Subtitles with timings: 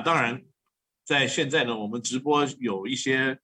[0.00, 0.42] 当然，
[1.04, 3.38] 在现在呢，我们直播有一些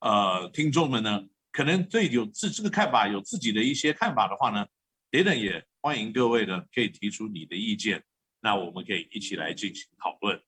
[0.00, 4.66] 呃听众们呢，可能对有自这个看法有自己的一些看法的话呢，
[5.10, 8.04] 等等也欢迎各位呢可以提出你的意见，
[8.40, 10.40] 那我们可以一起来进行讨论。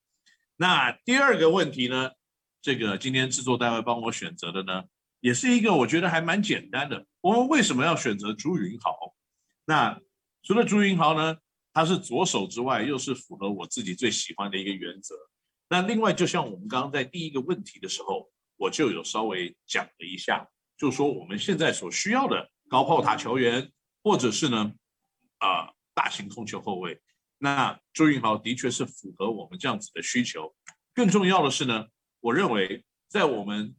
[0.57, 2.11] 那第二个问题呢，
[2.61, 4.83] 这个今天制作单位帮我选择的呢，
[5.19, 7.05] 也是一个我觉得还蛮简单的。
[7.21, 9.15] 我们为什么要选择朱云豪？
[9.65, 9.99] 那
[10.43, 11.37] 除了朱云豪呢，
[11.73, 15.15] 他是左手之外，又是符合我自己最喜欢的一个原则。
[15.71, 20.45] 那另外，就像我们刚刚在第一个问题的时候，我就有稍微讲了一下，
[20.77, 23.71] 就说我们现在所需要的高炮塔球员，
[24.03, 24.73] 或者是呢，
[25.37, 26.99] 啊、大型控球后卫。
[27.37, 30.53] 那朱云豪的确是符合我们这样子的需求。
[30.93, 31.87] 更重要的是呢，
[32.19, 33.73] 我认为在我们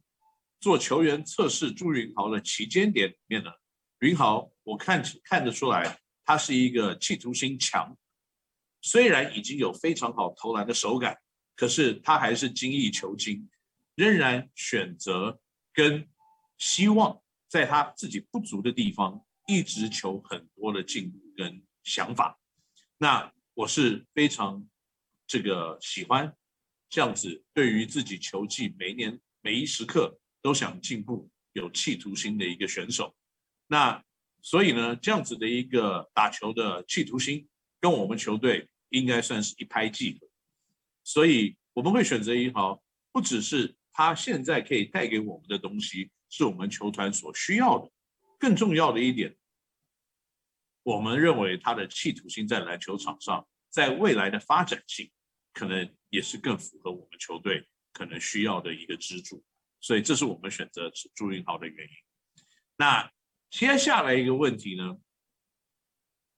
[0.59, 3.51] 做球员测试朱云豪的期间点里面呢，
[3.99, 7.95] 云豪我看看得出来，他是一个企图心强，
[8.81, 11.15] 虽然已经有非常好投篮的手感，
[11.55, 13.49] 可是他还是精益求精，
[13.95, 15.39] 仍然选择
[15.73, 16.07] 跟
[16.57, 22.39] 希望在他自己不足的地方一直求很多的进步跟想法。
[22.97, 24.67] 那我是非常
[25.27, 26.35] 这个喜欢
[26.89, 30.19] 这样子，对于自己球技每一年每一时刻。
[30.43, 33.15] 都想进步、有企图心的一个选手，
[33.67, 34.03] 那
[34.41, 37.47] 所以呢，这样子的一个打球的企图心，
[37.79, 40.27] 跟我们球队应该算是一拍即合。
[41.03, 47.91] 所以我们会选择云豪，不只是他现在可以带给我们的东西是我们球团所需要的，
[48.39, 49.35] 更重要的一点，
[50.83, 55.11] 我们认为他的企图心在篮球场上，在未来的发展性，
[55.53, 59.43] 可能也是更符合我们球队可能需要的一个支柱。
[59.79, 61.93] 所以这是我们选择朱云豪的原因。
[62.77, 63.11] 那
[63.49, 64.97] 接下来一个问题呢？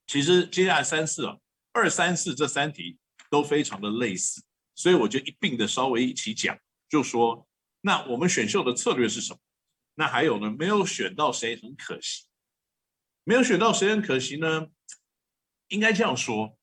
[0.07, 1.37] 其实接下来三四啊，
[1.71, 2.99] 二三四这三题
[3.29, 4.43] 都非常的类似，
[4.75, 6.55] 所以我就一并的稍微一起讲，
[6.87, 7.47] 就说
[7.81, 9.39] 那我们选秀的策略是什么？
[9.95, 12.25] 那还有呢，没有选到谁很可惜，
[13.23, 14.67] 没有选到谁很可惜呢？
[15.69, 16.57] 应该这样说，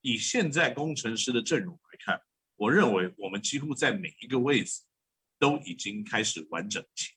[0.00, 2.20] 以现在工程师的阵容来看，
[2.56, 4.80] 我认为我们几乎在每一个位置。
[5.36, 7.10] 都已经开始完整起，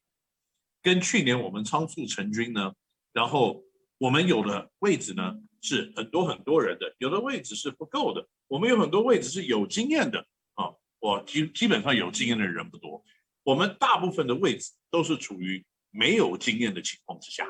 [0.81, 2.73] 跟去年我们仓促成军呢，
[3.13, 3.63] 然后
[3.99, 13.03] 我们有的位置呢是很多很多人的，有的位置是不够的，我们有很多位置是有经验的啊，我基基本上有经验的人不多，
[13.44, 17.47] 我们大部分的位置都是处于没有经验的情况之下，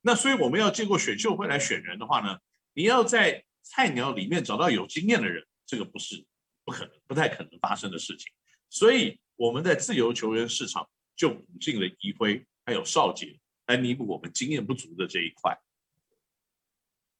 [0.00, 2.38] 那所以我们要经过选秀会来选人的话呢，
[2.72, 6.24] 你要在菜鸟里面找到有经验的人，这个不是
[6.64, 8.32] 不可能，不太可能发生的事情，
[8.70, 9.18] 所以。
[9.36, 15.58] 我们在自由球员市场就补进了怡辉，还有少杰来弥补我们经验不足的这一块。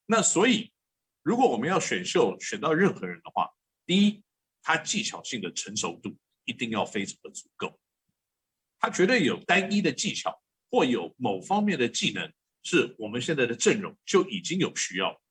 [0.05, 0.71] 那所以，
[1.23, 3.49] 如果我们要选秀选到任何人的话，
[3.85, 4.23] 第一，
[4.61, 7.79] 他技巧性的成熟度一定要非常的足够，
[8.79, 12.31] 他绝对有单一的技巧或有某方面的技能
[12.63, 15.21] 是我们现在的阵容就已经有需要。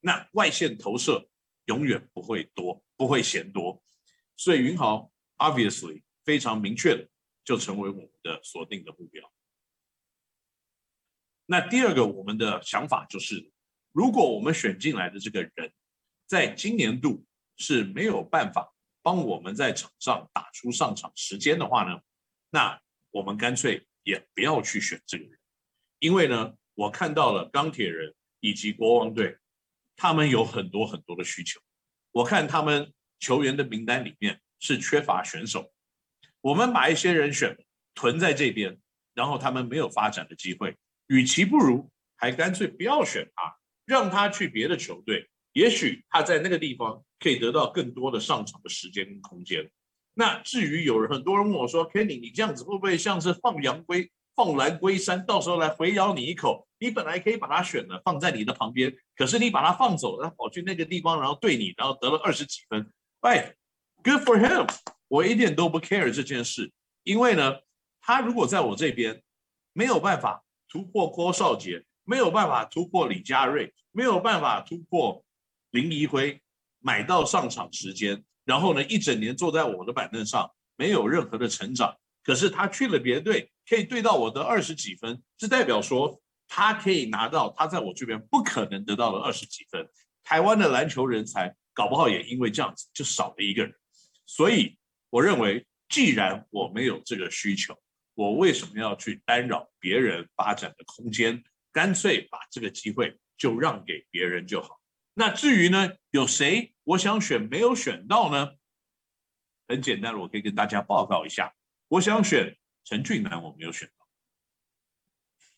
[0.00, 1.28] 那外线投射
[1.66, 3.82] 永远不会多，不会嫌多，
[4.36, 5.10] 所以云豪。
[5.42, 7.08] Obviously，非常明确的
[7.42, 9.32] 就成为我们的锁定的目标。
[11.46, 13.50] 那第二个，我们的想法就是，
[13.92, 15.72] 如果我们选进来的这个人，
[16.26, 17.24] 在今年度
[17.56, 22.00] 是没有办法帮我们在场上打出上场时间的话呢，
[22.50, 22.80] 那
[23.10, 25.38] 我们干脆也不要去选这个人，
[25.98, 29.36] 因为呢，我看到了钢铁人以及国王队，
[29.96, 31.60] 他们有很多很多的需求，
[32.12, 34.40] 我看他们球员的名单里面。
[34.62, 35.72] 是缺乏选手，
[36.42, 37.56] 我们把一些人选
[37.94, 38.78] 囤在这边，
[39.14, 43.56] 然后他们没有发展的机会，与其不如还干脆不要选他，
[43.90, 49.68] 让他去别的球队，也许他在那个地方可以得到更多的上场的时间跟空间。
[50.14, 56.68] 那至于有人很多人问我说，Kenny，你这样子会不会像是放羊归放狼归山，到时候来回咬你一口？
[56.78, 62.88] 你本来可以把他选了放在你的旁边，可是你把他放走，他跑去那个地方，然后对你，然后得了二十几分，
[63.22, 63.56] 喂。
[64.02, 64.66] Good for him，
[65.08, 66.72] 我一点都不 care 这件事，
[67.02, 67.58] 因为呢，
[68.00, 69.20] 他如果在我这边
[69.74, 75.24] 没有办法突破郭少杰，没有办法突破李佳瑞，没有办法突破
[75.70, 76.42] 林怡辉，
[76.80, 81.96] 买到上场时间，然后呢，一整年坐在我的板凳上，没有任何的成长。
[82.24, 89.88] 可是他去了别队，可以对到我的二十几分，这代表说他可以拿到他在我这边不可能得到的二十几分。
[90.24, 93.72] 台湾的篮球人才搞不好也因为这样子就少了一个人。
[94.26, 94.76] 所以，
[95.10, 97.72] 我认为，既然我没有这个需求，
[98.14, 101.40] 我为什么要去干扰别人发展的空间？
[101.72, 104.80] 干脆把这个机会就让给别人就好。
[105.14, 108.52] 那至于呢，有谁我想选没有选到呢？
[109.68, 111.54] 很简单，我可以跟大家报告一下。
[111.88, 114.08] 我想选陈俊南，我没有选到。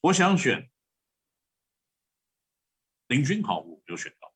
[0.00, 0.70] 我想选
[3.06, 4.34] 林君豪，我没有选到。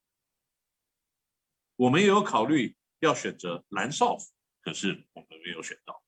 [1.77, 4.33] 我们也有考虑要选择蓝少辅，
[4.63, 6.03] 可是我们没有选到。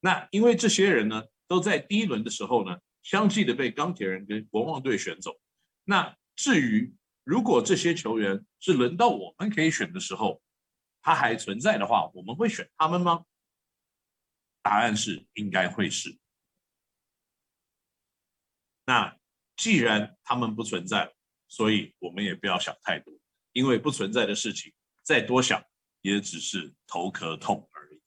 [0.00, 5.38] 那因为这些人呢，都在第一轮的时候呢，相继的被钢铁人跟国王队选走。
[5.84, 6.92] 那至于
[7.22, 10.42] 如果这些球员是轮到我们可以选的时候，
[11.00, 13.24] 他还存在的话，我们会选他们吗？
[14.60, 16.18] 答案是应该会是。
[18.86, 19.16] 那
[19.54, 21.14] 既然他们不存在，
[21.46, 23.14] 所以我们也不要想太多，
[23.52, 24.74] 因为不存在的事情，
[25.04, 25.64] 再多想
[26.02, 28.00] 也只是头壳痛而已。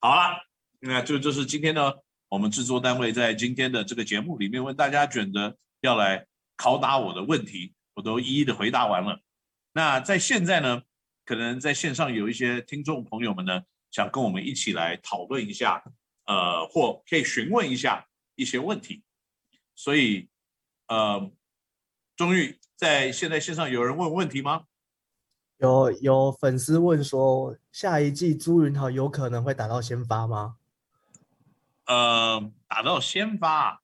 [0.00, 0.44] 好了，
[0.80, 7.74] 那就这是今天的，我们制作单位在今天的这个节目里面问大家卷的要来拷打我的问题。
[7.94, 9.20] 我都一一的回答完了。
[9.72, 10.80] 那在现在呢，
[11.26, 13.60] 可能在线上有一些听众朋友们呢，
[13.90, 15.82] 想跟我们一起来讨论一下，
[16.24, 18.06] 呃，或可以询问一下
[18.36, 19.02] 一些问题。
[19.74, 20.28] 所以，
[20.86, 21.30] 呃，
[22.16, 24.64] 终于在现在线上有人问问题吗？
[25.58, 30.56] 有有粉丝问说，下一季朱云豪有可能会打到先发吗？
[31.90, 33.82] 呃，打到先发，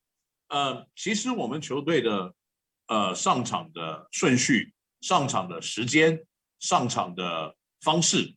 [0.48, 2.32] 呃，其实我们球队的。
[2.88, 6.24] 呃，上场的顺序、上场的时间、
[6.60, 8.32] 上场的方式，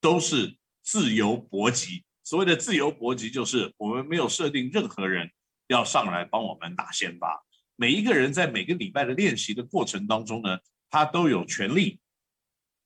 [0.00, 2.04] 都是自由搏击。
[2.24, 5.30] 所谓的自由搏击，就是我们没有设定任何人
[5.68, 7.40] 要上来帮我们打先发。
[7.76, 10.58] 每一个人在每个礼拜的练习的过程当中呢，
[10.90, 12.00] 他都有权利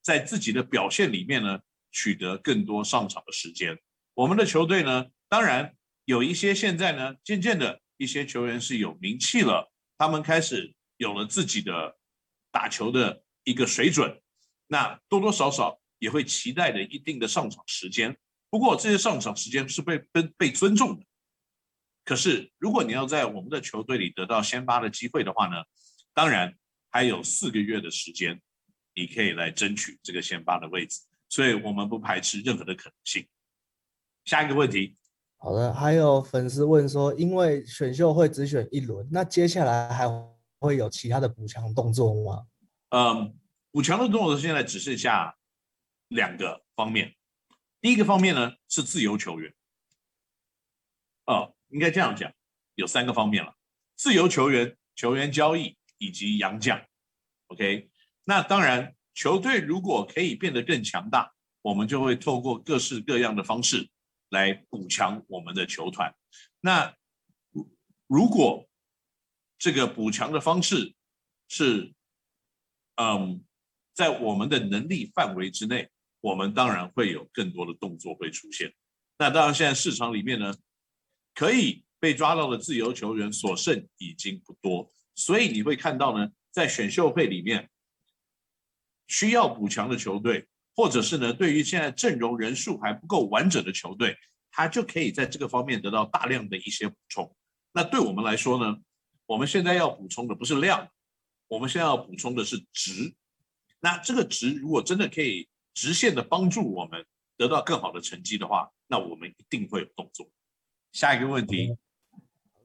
[0.02, 1.58] 在自己的表现里面呢，
[1.90, 3.78] 取得更多上场的时间。
[4.12, 5.74] 我们的球队呢，当然
[6.08, 10.74] 有一些现在呢，渐渐的一些球员是有名气了，他们开始。
[11.00, 11.96] 有了自己的
[12.50, 14.20] 打球的一个水准，
[14.66, 18.18] 那多多少少也会期待着一定的上场时间。
[18.50, 21.06] 不过这些上场时间是被被被尊重的。
[22.04, 25.62] 可是如果你要在我们的球队里得到先发的机会的话呢，
[26.12, 26.52] 当然
[26.90, 28.42] 还有四个月的时间，
[28.92, 30.98] 你可以来争取这个先发的位置。
[31.28, 33.24] 所以我们不排斥任何的可能性。
[34.24, 34.96] 下一个问题。
[35.38, 40.06] 好的，还有粉丝问说，因为选秀会只选一轮，那接下来还？
[40.60, 42.44] 会有其他的补强动作吗？
[42.88, 43.32] 嗯，
[43.70, 45.38] 补强的动作现在只剩下
[46.08, 47.14] 两个方面。
[47.80, 49.54] 第一个方面呢是自由球员。
[51.26, 52.32] 哦，应该这样讲，
[52.74, 53.54] 有三个方面了：
[53.94, 56.82] 自由球员、球员交易以及洋将。
[57.46, 57.88] OK，
[58.24, 61.32] 那当然，球队如果可以变得更强大，
[61.62, 63.88] 我们就会透过各式各样的方式
[64.30, 66.14] 来补强我们的球团。
[66.60, 66.94] 那
[68.06, 68.68] 如果
[69.58, 70.94] 这个补强的方式
[71.48, 71.92] 是，
[72.96, 73.44] 嗯，
[73.94, 75.90] 在我们的能力范围之内，
[76.20, 78.74] 我们当然会有更多的动作会出现。
[79.18, 80.54] 那当然，现在市场里面呢，
[81.34, 87.68] 可以被抓到的自由球员所剩已经不多，所以你会看到呢，在选秀会里面
[89.08, 90.48] 需要补强的球队，
[90.78, 94.16] 或者是呢，对于现在阵容人数还不够完整的球队，
[94.52, 97.34] 他就可以在这个方面得到大量的一些补充。
[97.72, 98.76] 那对我们来说呢？
[99.26, 100.88] 我们现在要补充的不是量，
[101.48, 103.12] 我们现在要补充的是值。
[103.80, 107.04] 那这个值如果真的可以直线的帮助我们
[107.36, 110.30] 得到更好的成绩的话，那我们一定会有动作。
[110.92, 111.76] 下一个问题，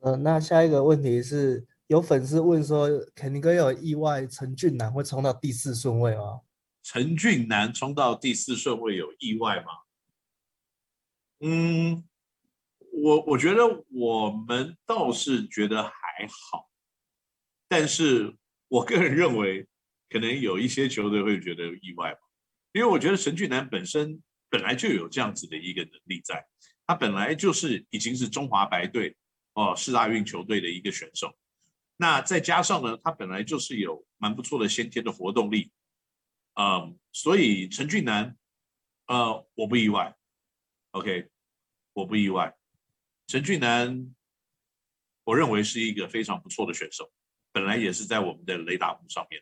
[0.02, 6.42] 呃，那下一个问题是有粉丝问说，肯尼哥有意外陈俊南会冲到第四顺位吗？
[6.84, 9.72] 陈俊南冲到第四顺位有意外吗？
[11.40, 12.08] 嗯，
[12.92, 15.92] 我我觉得我们倒是觉得。
[16.16, 16.70] 还好，
[17.68, 18.38] 但是
[18.68, 19.68] 我个人认为，
[20.10, 22.20] 可能有一些球队会觉得意外吧，
[22.72, 26.46] 因为我觉得陈俊南本身本来就有这样子的一个能力在，
[26.86, 29.18] 他本来就是已经是中华白队
[29.54, 31.36] 哦四大运球队的一个选手，
[31.98, 35.72] 那再加上呢，他本来就是有蛮不错的先天的活动力，
[36.56, 38.38] 嗯，所以陈俊南，
[39.08, 40.16] 呃，我不意外
[40.92, 41.30] ，OK，
[41.94, 42.56] 我不意外，
[43.28, 44.14] 陈俊南。
[45.26, 47.10] 我认为是一个非常不错的选手，
[47.54, 49.42] 本来也是在我们的雷达簿上面，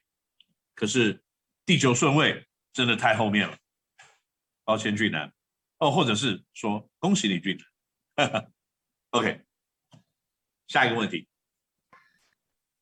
[0.76, 1.24] 可是
[1.66, 3.58] 第九顺位真的太后面了，
[4.64, 5.34] 抱歉俊男，
[5.80, 7.58] 哦，或者是说恭喜你俊
[8.16, 8.52] 男，
[9.10, 9.44] OK，
[10.68, 11.28] 下一个问题，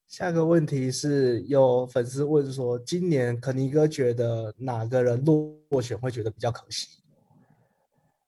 [0.09, 7.03] 下一个问题是有粉丝问说，今年肯尼哥觉得哪个人落选会觉得比较可惜？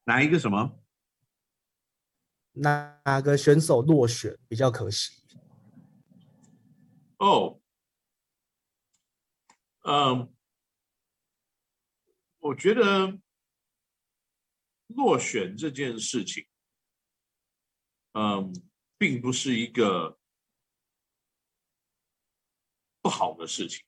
[0.03, 0.79] 哪一个什么？
[2.51, 5.11] 哪个选手落选比较可惜？
[7.17, 7.59] 哦，
[9.83, 10.31] 嗯，
[12.41, 13.19] 我觉得
[14.85, 16.45] 落选这件事情，
[18.13, 18.53] 嗯，
[18.99, 20.19] 并不是一个
[23.01, 23.83] 不好的事情。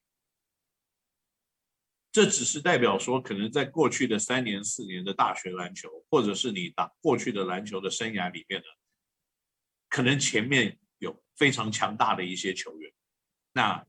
[2.12, 8.68] 这只是代表说，可能在过去的三年、四年的大学篮球，或者是你打过去的篮球的生涯里面呢，
[9.90, 12.94] 可能前面有非常强大的一些球员，
[13.54, 13.88] 那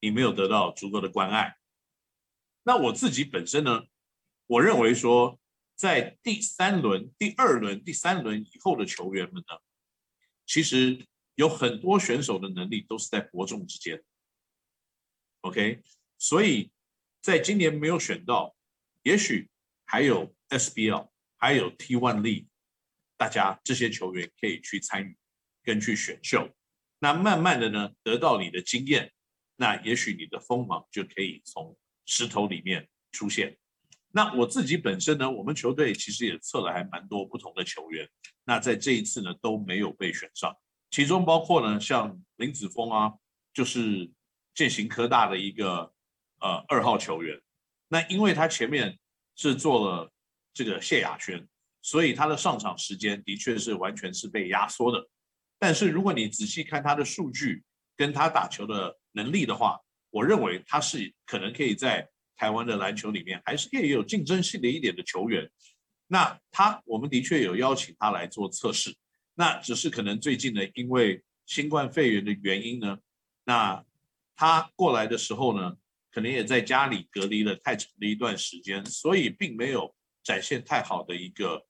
[0.00, 1.56] 你没有得到足够的关爱。
[2.62, 3.86] 那我自己本身呢，
[4.46, 5.40] 我认为说，
[5.74, 9.58] 在第三轮、第二轮、第三轮以后的球员们呢，
[10.46, 14.00] 其实有很多选手的能力都是在伯仲之间。
[15.42, 15.82] OK，
[16.18, 16.70] 所以
[17.20, 18.54] 在今年没有选到，
[19.02, 19.48] 也许
[19.84, 22.46] 还有 SBL，还有 T1 League，
[23.16, 25.16] 大家这些球员可以去参与。
[25.64, 26.48] 跟去选秀，
[26.98, 29.12] 那慢慢的呢，得到你的经验，
[29.56, 31.76] 那也许你的锋芒就可以从
[32.06, 33.58] 石头里面出现。
[34.12, 38.08] 那我自己本身呢，我们球队其实也测了还蛮多不同的球员，
[38.44, 40.56] 那在这一次呢都没有被选上，
[40.90, 43.12] 其中包括呢像林子峰啊，
[43.52, 44.10] 就是
[44.58, 45.92] 健行科大的一个
[46.40, 47.40] 呃二号球员，
[47.86, 48.98] 那因为他前面
[49.36, 50.12] 是做了
[50.52, 51.46] 这个谢亚轩，
[51.80, 55.08] 所以他的上场时间的确是完全是被压缩的。
[55.60, 57.62] 但是如果你仔细看他的数据
[57.96, 59.78] 跟他打球的能力的话，
[60.10, 65.48] 我认为他是可能可以在台湾的篮球里面还是可以有竞争性的一点的球员。
[66.08, 68.92] 那他我们的确有邀请他来做测试，
[69.36, 72.98] 那只是可能最近呢，因为新冠肺炎的原因呢，
[73.44, 73.84] 那
[74.38, 75.76] 他过来的时候呢，
[76.10, 81.66] 可能也在家里隔离了太长的一段时间，所以并没有展现太好的一个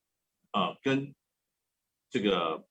[0.52, 1.12] 呃跟
[2.08, 2.64] 这个。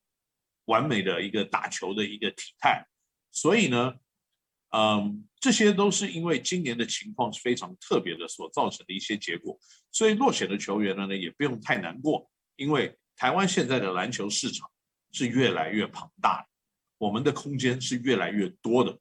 [0.67, 2.85] 完美的一个打球的一个体态，
[3.31, 3.93] 所以呢，
[4.75, 9.57] 嗯，这些都是因为今年的情况是非常特别的所造成的一些结果。
[9.93, 14.69] 所以落选的球员呢，也不用太难过，因为台湾现在的篮球市场
[15.13, 16.45] 是越来越庞大，
[16.97, 18.99] 我们的空间是越来越多的。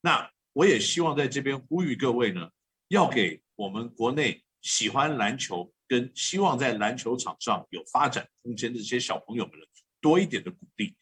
[0.00, 2.48] 那我也希望在这边呼吁各位呢，
[2.88, 9.54] 要给我们国内喜欢篮球跟希望在篮球场上有发展空间的这些小朋友们
[10.00, 10.96] 多一点的鼓励。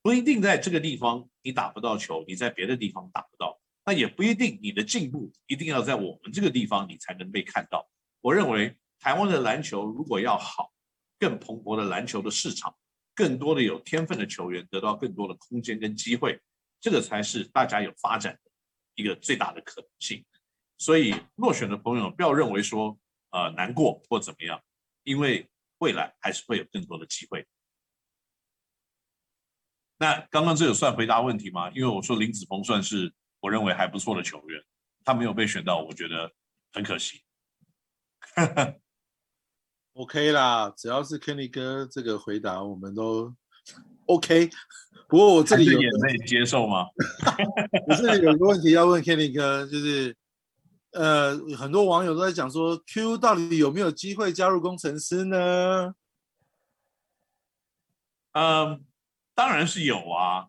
[0.00, 7.86] 不一定在这个地方你打不到球，你在别的地方打不到，那也不一定你的进步一定要在我们这个地方你才能被看到。
[8.20, 10.72] 我认为台湾的篮球如果要好，
[11.18, 12.74] 更蓬勃的篮球的市场，
[13.14, 16.40] 更多的有天分的球员得到更多的空间跟机会，
[16.80, 18.50] 这个才是大家有发展的
[18.94, 20.24] 一个最大的可能性。
[20.76, 22.98] 所以落选的朋友不要认为说
[23.30, 24.62] 呃难过或怎么样，
[25.02, 27.46] 因为未来还是会有更多的机会。
[29.98, 31.68] 那刚刚这有算回答问题吗？
[31.70, 34.62] 因为我说林子峰算是我认为还不错的球员，
[35.04, 36.32] 他没有被选到，我觉得
[36.72, 37.22] 很可惜。
[39.94, 43.34] OK 啦，只要是 Kenny 哥这个回答，我们都
[44.08, 44.50] OK。
[45.08, 46.86] 不过我这里有也可以接受吗？
[47.88, 50.14] 我这里有个问题要问 Kenny 哥，就是
[50.92, 55.94] 呃，很多网友都在讲说，Q 到底有没有机会加入工程师呢？
[58.32, 58.84] 嗯。
[59.34, 60.48] 当然是有啊，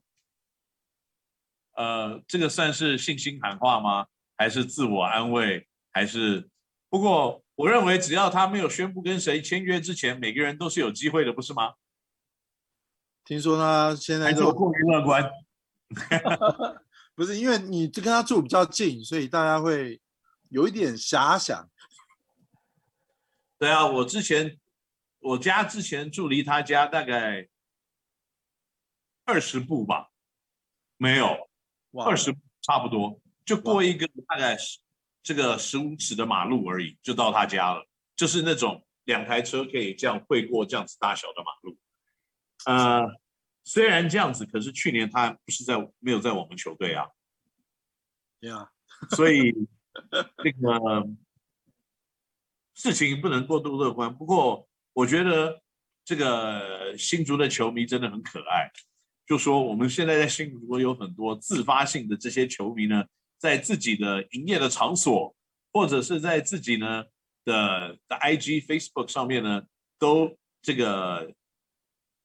[1.76, 4.08] 呃，这个算是信心喊话吗？
[4.36, 5.68] 还是自我安慰？
[5.92, 6.50] 还是？
[6.90, 11.74] 不过我认为，只要他没有宣布跟谁签约之前，每个人都是有机会的，不是吗？
[13.30, 15.32] 听说他现在就过于乐观，
[17.14, 20.02] 不是因为你就跟他住比较近，所以大家会
[20.50, 21.70] 有一点遐想。
[23.60, 24.58] 对啊，我之前
[25.20, 27.48] 我家之前住离他家大概。
[29.26, 30.10] 二十步吧，
[30.98, 31.48] 没有，
[32.04, 34.80] 二十步差不多，就过一个大概是
[35.22, 37.86] 这个十五尺的马路而已，就到他家了。
[38.16, 41.78] 就是那种两台车可以这样会过这样子大小的马路。
[42.66, 43.02] 呃，
[43.64, 47.08] 虽然这样子，可是去年他不是在没有在我们球队啊。
[48.40, 48.70] 对啊，
[49.12, 49.54] 所以
[50.44, 51.08] 这个
[52.74, 54.16] 事情不能过度乐观。
[54.16, 55.62] 不过我觉得
[56.06, 58.72] 这个新竹的球迷真的很可爱。
[59.28, 63.06] 就说我们现在在新竹有很多自发性的这些球迷呢，
[63.38, 65.36] 在自己的营业的场所，
[65.72, 67.04] 或者是在自己呢
[67.46, 69.62] 的的 IG、Facebook 上面呢，
[70.00, 71.32] 都这个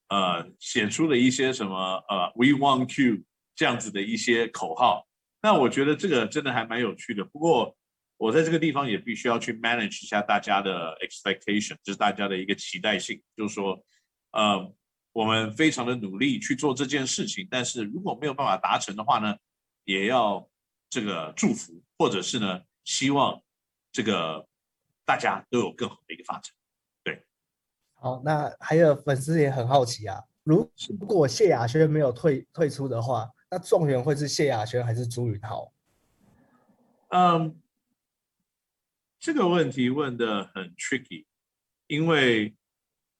[0.09, 3.23] 呃写出了一些什么呃 We want Q
[3.55, 5.07] 这样子的一些口号。
[5.41, 7.23] 那我觉得这个真的还蛮有趣的。
[7.23, 7.75] 不过
[8.17, 13.83] 我在这个地方也必须要去 manage 一下大家的 expectation，就是大家的一个期待性，就是说
[14.31, 14.73] 呃。
[15.15, 19.33] 我们非常的努力去做这件事情，但是如果没有办法达成的话呢，
[19.85, 20.45] 也要
[20.89, 23.41] 这个祝福，或者是呢，希望
[23.93, 24.45] 这个
[25.05, 26.53] 大家都有更好的一个发展。
[28.05, 35.73] 对，好，那还有粉丝也很好奇啊，如如果谢亚轩没有退退出的话，那状元会是谢亚轩还是朱云豪？
[37.09, 37.59] 嗯，
[39.19, 41.25] 这个问题问的很 tricky，
[41.87, 42.55] 因为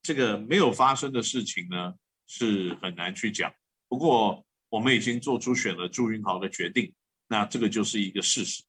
[0.04, 1.96] 这个没有发生的事情呢，
[2.27, 3.51] 是很难去讲。
[3.88, 6.94] 不过我们已经做出选了朱云豪的决定，
[7.27, 8.63] 那这个就是一个事实。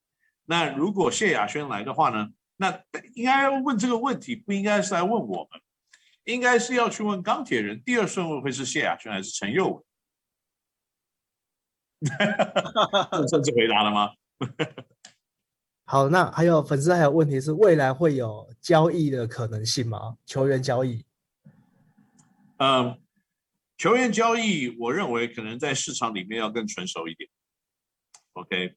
[0.47, 2.83] 那如果谢亚轩来的话呢，那
[3.15, 5.61] 应该要问这个问题，不应该是来问我们，
[6.27, 9.85] 应该是要去问钢铁人，第二顺位会是谢亚轩还是陈佑文？
[13.29, 14.11] 这是回答了吗？
[15.89, 20.17] 好，那还有粉丝还有问题是，未来会有交易的可能性吗？
[20.27, 21.05] 球员交易？
[22.59, 23.01] 嗯，
[23.79, 27.31] 球员交易，我认为可能在市场里面要更成熟一点。
[28.33, 28.75] OK，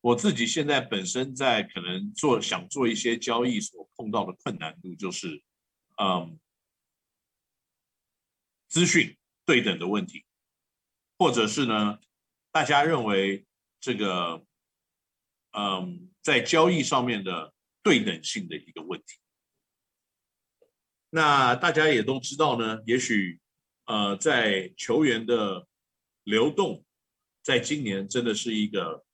[0.00, 5.42] 我自己现在本身在可能做想做一些交易所碰到的困难度就是，
[6.00, 6.38] 嗯，
[8.72, 10.24] 资讯对等的问题，
[11.18, 11.98] 或者是呢，
[12.50, 13.44] 大家认为
[13.78, 14.46] 这个，
[15.52, 16.08] 嗯。
[16.22, 17.52] 在交易上面的
[17.82, 19.18] 对等性的一个问题，
[21.10, 22.80] 那大家也都知道呢。
[22.86, 23.40] 也许，
[23.86, 25.66] 呃，在球员的
[26.22, 26.84] 流动，
[27.42, 29.04] 在今年真的是一个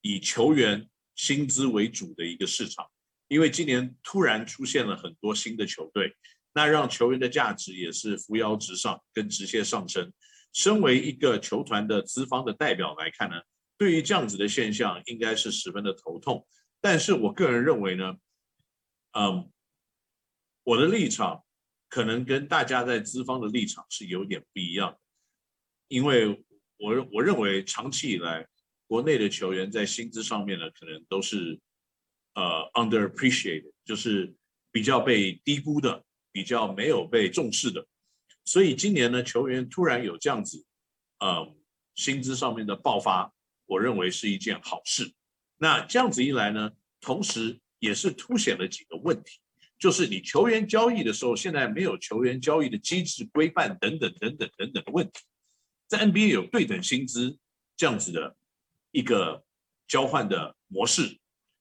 [0.00, 2.90] 以球员薪资为主的一个市场，
[3.28, 6.16] 因为今年突然出现了很多新的球队，
[6.54, 10.12] 那让球员的价值也是扶摇直上，跟直线上升。
[10.52, 13.36] 身为一个球团的资方的代表来看呢。
[13.76, 16.46] 对于这样子的现象，应该是十分的头痛。
[16.80, 18.14] 但是我个人认为呢，
[19.18, 19.50] 嗯，
[20.62, 21.42] 我的立场
[21.88, 24.98] 可能跟大家在资方的立场是有点不一样的，
[25.88, 26.44] 因为
[26.76, 28.46] 我我认为长期以来，
[28.86, 31.58] 国内的球员在薪资上面呢，可能都是
[32.34, 34.32] 呃 underappreciated，就是
[34.70, 36.03] 比较被低估的，
[36.34, 37.86] 比较没有被重视的。
[38.44, 40.66] 所以今年呢，球员突然有这样子，
[41.20, 41.54] 呃，
[41.94, 43.32] 薪资上面的爆发。
[43.66, 45.10] 我认为是一件好事。
[45.56, 46.70] 那这样子一来呢，
[47.00, 49.38] 同时也是凸显了几个问题，
[49.78, 55.20] 就是你球员交易的时候，现在没有球员交易的机制规范等等等等等等的问题。
[55.86, 57.38] 在 NBA 有对等薪资
[57.76, 58.36] 这样子的
[58.90, 59.44] 一个
[59.86, 61.18] 交换的模式，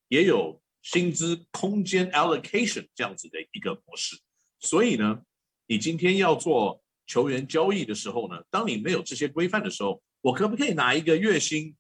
[0.10, 4.20] 也有薪资空间 allocation 这样子的一个模式。
[4.64, 5.22] 所以呢，
[5.68, 11.76] 你今天要做球员交易的时候呢，当你没有这些规范的时候，我可不可以拿一个月薪？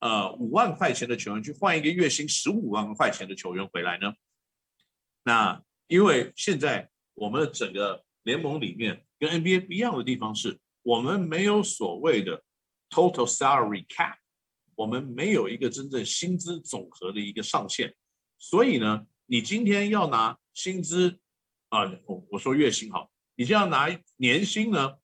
[0.00, 4.14] 呃，五万块钱的球员去换一个月薪十五万块钱的球员回来呢？
[5.24, 12.44] 那因为现在我们整个联盟里面跟 NBA 不一样的地方是，我们没有所谓的
[12.88, 14.14] total salary cap，
[14.76, 17.92] 我们没有一个真正薪资总和的一个上限。
[18.38, 21.18] 所以呢，你今天要拿薪资
[21.68, 24.94] 啊，我、我说月薪好，你就要拿年薪呢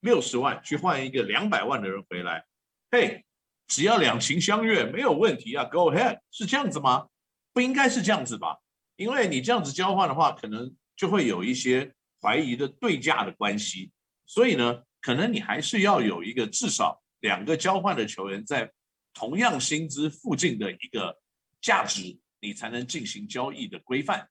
[0.00, 2.44] 六十万去换一个两百万的人回来，
[2.90, 3.24] 嘿。
[3.72, 7.06] 只要两情相悦，没有问题啊，Go ahead，是这样子吗？
[7.52, 8.58] 不应该是这样子吧？
[8.96, 13.92] 因为你这样子交换的话，可能就会有一些怀疑的对价的关系。
[14.26, 18.68] 所以呢，可能你还是要有一个至少两个交换的球员在
[19.14, 21.16] 同样薪资附近的一个
[21.60, 24.28] 价值，你才能进行交易的规范。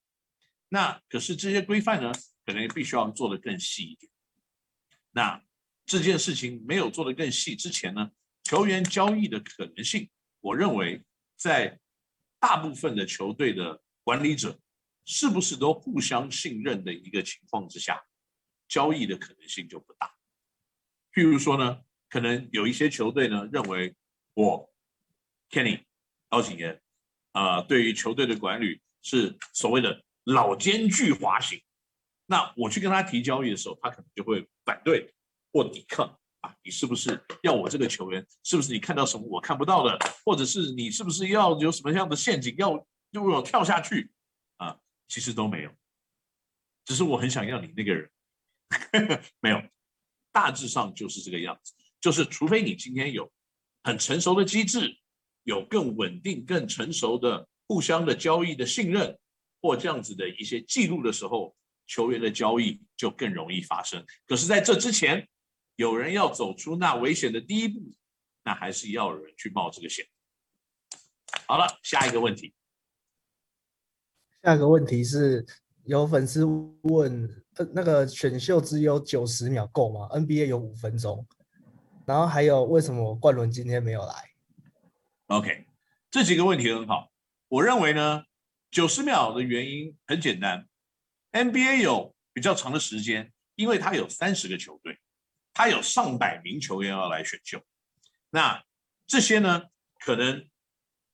[0.70, 2.12] 那可是这些规范呢，
[2.46, 4.12] 可能必须要做得更细一点。
[5.12, 5.44] 那
[5.86, 8.12] 这件事情没有做得更细之前呢，
[8.44, 11.04] 球员交易的可能性，我认为
[11.36, 11.80] 在
[12.40, 14.60] 大部分的球队的管理者
[15.06, 18.00] 是不是都互相信任的一个情况之下，
[18.68, 20.14] 交易的可能性就不大。
[21.12, 23.96] 譬如说呢，可能有一些球队呢认为
[24.36, 24.72] 我
[25.50, 25.84] Kenny
[26.30, 26.80] 高景言
[27.32, 31.62] 啊，对于球队的管理是所谓的老奸巨猾型，
[32.26, 35.14] 那我去跟他提交易的时候，他可能就会反对
[35.52, 36.16] 或抵抗。
[36.42, 38.26] 啊，你是不是要我这个球员？
[38.44, 40.00] 是不是你看到什么我看不到的？
[40.24, 42.78] 或者是你是不是要有什么样的陷阱要
[43.12, 44.10] 就我跳下去？
[44.56, 44.78] 啊，
[45.10, 45.72] 其实都没有，
[46.86, 48.10] 只是我很想要你那个人，
[49.42, 49.62] 没有，
[50.32, 51.74] 大致上就是这个样子。
[52.00, 53.30] 就是除非你今天有
[53.84, 54.98] 很成熟的机制，
[55.44, 59.20] 有更稳定、更成熟的互相的交易的信任，
[59.62, 61.56] 或这样子的一些记录的时候，
[61.88, 64.06] 球员的交易就更容易发生。
[64.28, 65.28] 可是在这之前，
[65.76, 67.80] 有人要走出那危险的第一步，
[68.44, 70.06] 那还是要有人去冒这个险。
[71.48, 72.54] 好了，下一个问题。
[74.44, 75.46] 下一个问题是
[75.86, 76.46] 有粉丝
[76.84, 77.44] 问：
[77.74, 81.28] 那个选秀只有九十秒够吗？NBA 有五分钟。
[82.06, 84.14] 然后还有为什么冠伦今天没有来
[85.28, 85.66] ？OK，
[86.10, 87.12] 这几个问题很好。
[87.48, 88.24] 我认为呢，
[88.72, 90.68] 九十秒的原因很简单
[91.32, 92.16] ，NBA 有。
[92.32, 94.98] 比较长的时间，因为他有三十个球队，
[95.52, 97.62] 他有上百名球员要来选秀，
[98.30, 98.64] 那
[99.08, 99.64] 这些呢，
[100.00, 100.48] 可能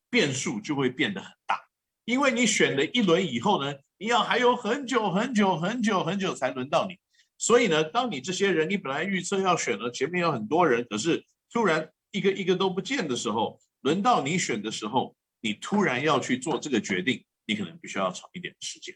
[0.10, 1.68] 变数就会变得很大，
[2.04, 7.00] 因为你选了一轮以后呢，你要还有很久很久很久很久才轮到你，
[7.40, 18.96] 所以呢，当你这些人你本来预测要选了，前面有很多人，可是突然一个一个都不见的时候，轮到你选的时候，你突然要去做这个决定，你可能必须要长一点时间。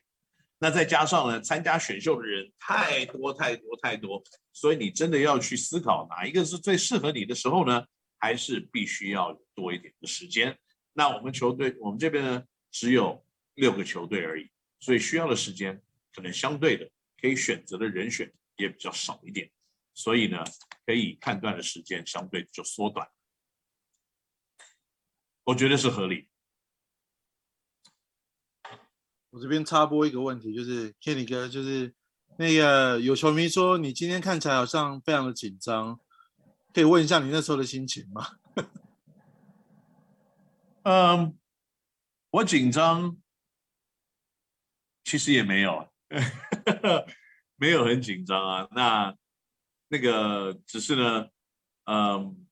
[0.60, 7.86] 那再加上呢，参加选秀的人太多太多太多，所以你真的要去思考哪一个是最适合你的时候呢？
[8.22, 10.60] 还是必须要多一点的时间。
[10.92, 15.82] 那我们球队，我们这边呢，只有六个球队而已，所以需要的时间
[16.14, 19.50] 可能相对的可以选择的人选也比较少一点，
[19.94, 20.44] 所以呢，
[20.86, 23.08] 可以判断的时间相对就缩短。
[25.46, 26.28] 我觉得是合理。
[29.32, 31.94] 我这边插播一个问题，就是 Kenny 哥，就是
[32.38, 36.00] 那个有球迷说你今天看起来好像非常的紧张，
[36.74, 38.40] 可以问一下你那时候的心情吗？
[40.84, 41.38] 嗯，
[42.32, 43.18] 我紧张，
[45.04, 45.88] 其实也没有，
[47.58, 48.68] 没有很紧张啊。
[48.72, 49.16] 那
[49.90, 51.28] 那个只是呢，
[51.86, 52.48] 嗯，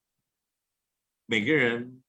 [1.25, 2.03] 每个人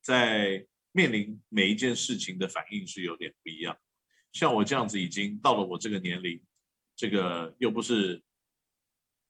[0.00, 3.76] 在面临每一件事情的反应是有点不一样。
[4.34, 6.42] 像我这样子已经到了我这个年龄，
[6.96, 8.20] 这个又不是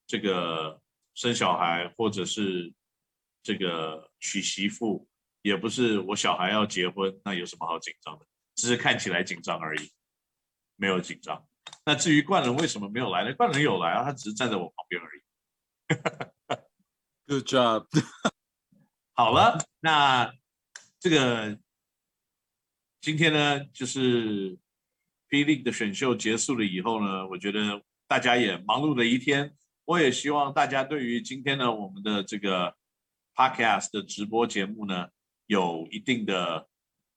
[0.07, 0.81] 这个
[1.14, 2.73] 生小孩，或者是
[3.43, 5.07] 这个娶媳妇，
[5.43, 8.27] 也不是我小孩要结婚，那有什么好紧张的？
[8.55, 9.93] 只是看起来紧张而已，
[10.77, 11.47] 没有紧张。
[11.85, 13.35] 那至于冠伦为什么没有来呢？
[13.35, 15.23] 冠伦有来啊，他只是站在我旁边而已。
[17.29, 17.87] Good job。
[19.12, 20.33] 好了，那
[20.99, 21.59] 这个
[23.03, 24.59] 今天呢，就是。
[25.35, 29.53] P-League 的选秀结束了以后呢，我觉得大家也忙碌了一天。
[29.85, 32.73] 我也希望大家对于今天呢我们的这个
[33.35, 35.09] Podcast 的直播节目呢，
[35.47, 36.68] 有一定的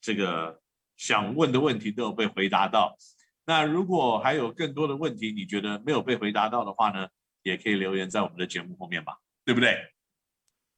[0.01, 0.59] 这个
[0.95, 2.97] 想问的问题都有被回答到。
[3.45, 7.07] 那如果还有更多的问题，你觉得没有被回答到的话呢，
[7.43, 9.77] 也可以留言在我们的节目后面吧，对不对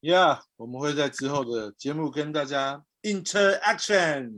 [0.01, 4.33] ？Yeah，我们会在之后的节目跟大家 interaction。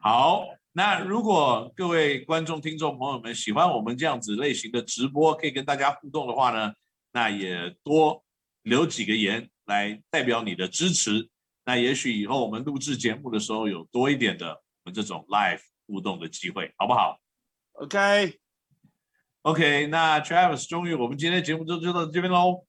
[0.00, 0.46] 好。
[0.72, 6.72] 那如果各位观众、听众朋友们喜欢我们这样子类型的直播，可以跟大家互动的话呢，
[7.12, 8.22] 那也多
[8.62, 11.28] 留几个言来代表你的支持。
[11.64, 17.18] 那也许以后我们录制节目的时候有多一点的我们这种 live 互动的机会，好不好
[17.72, 18.36] ？OK，OK，、
[19.42, 19.84] okay.
[19.84, 22.64] okay, 那 Travis，终于我们今天的节目就就到这边喽。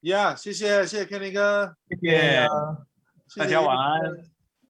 [0.00, 2.48] Yeah，谢谢谢谢 Kenny 哥，谢谢，
[3.36, 4.31] 大家晚安。